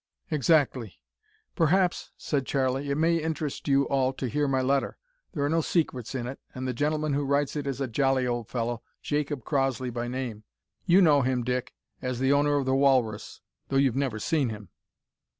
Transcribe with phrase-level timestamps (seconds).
[0.31, 0.99] "Exactly.
[1.55, 4.97] Perhaps," said Charlie, "it may interest you all to hear my letter.
[5.33, 8.25] There are no secrets in it, and the gentleman who writes it is a jolly
[8.25, 10.43] old fellow, Jacob Crossley by name.
[10.87, 14.69] You know him, Dick, as the owner of the Walrus, though you've never seen him."